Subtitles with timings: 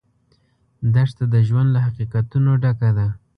[0.93, 3.07] دښته د ژوند له حقیقتونو ډکه ده.